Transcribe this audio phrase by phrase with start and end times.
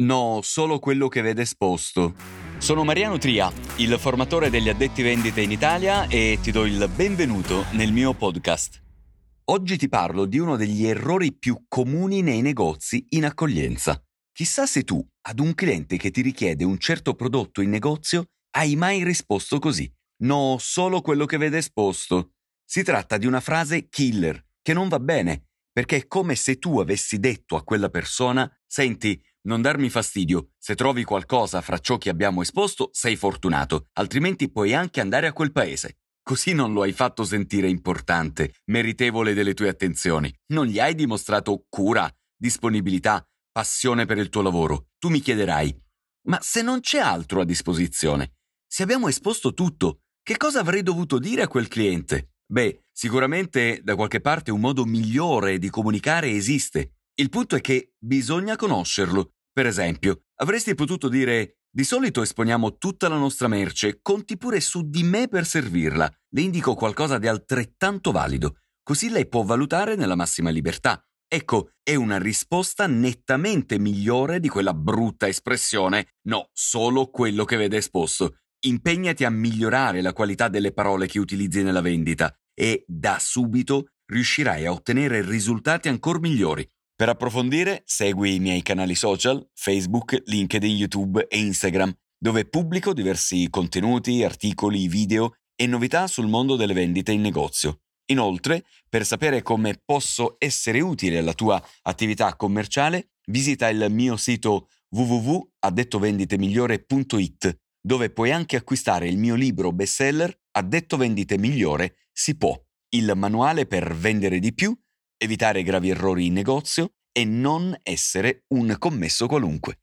[0.00, 2.14] No, solo quello che vede esposto.
[2.58, 7.64] Sono Mariano Tria, il formatore degli addetti vendite in Italia e ti do il benvenuto
[7.72, 8.80] nel mio podcast.
[9.46, 14.00] Oggi ti parlo di uno degli errori più comuni nei negozi in accoglienza.
[14.30, 18.76] Chissà se tu, ad un cliente che ti richiede un certo prodotto in negozio, hai
[18.76, 19.92] mai risposto così.
[20.22, 22.34] No, solo quello che vede esposto.
[22.64, 26.78] Si tratta di una frase killer, che non va bene, perché è come se tu
[26.78, 32.10] avessi detto a quella persona, senti, non darmi fastidio, se trovi qualcosa fra ciò che
[32.10, 35.98] abbiamo esposto sei fortunato, altrimenti puoi anche andare a quel paese.
[36.22, 40.30] Così non lo hai fatto sentire importante, meritevole delle tue attenzioni.
[40.48, 44.88] Non gli hai dimostrato cura, disponibilità, passione per il tuo lavoro.
[44.98, 45.74] Tu mi chiederai,
[46.26, 48.34] ma se non c'è altro a disposizione,
[48.66, 52.32] se abbiamo esposto tutto, che cosa avrei dovuto dire a quel cliente?
[52.44, 56.97] Beh, sicuramente da qualche parte un modo migliore di comunicare esiste.
[57.20, 59.32] Il punto è che bisogna conoscerlo.
[59.52, 64.88] Per esempio, avresti potuto dire di solito esponiamo tutta la nostra merce, conti pure su
[64.88, 66.08] di me per servirla.
[66.28, 71.04] Le indico qualcosa di altrettanto valido, così lei può valutare nella massima libertà.
[71.26, 77.78] Ecco, è una risposta nettamente migliore di quella brutta espressione no, solo quello che vede
[77.78, 83.90] esposto, Impegnati a migliorare la qualità delle parole che utilizzi nella vendita e da subito
[84.06, 86.68] riuscirai a ottenere risultati ancora migliori.
[86.98, 93.48] Per approfondire, segui i miei canali social, Facebook, LinkedIn, YouTube e Instagram, dove pubblico diversi
[93.50, 97.82] contenuti, articoli, video e novità sul mondo delle vendite in negozio.
[98.06, 104.68] Inoltre, per sapere come posso essere utile alla tua attività commerciale, visita il mio sito
[104.88, 112.60] www.addettovenditemigliore.it dove puoi anche acquistare il mio libro bestseller Addetto vendite migliore si può,
[112.96, 114.76] il manuale per vendere di più,
[115.18, 119.76] evitare gravi errori in negozio e non essere un commesso qualunque.